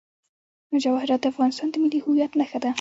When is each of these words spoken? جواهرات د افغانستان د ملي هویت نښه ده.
جواهرات 0.83 1.19
د 1.23 1.25
افغانستان 1.33 1.67
د 1.71 1.75
ملي 1.83 1.99
هویت 2.05 2.31
نښه 2.39 2.59
ده. 2.63 2.69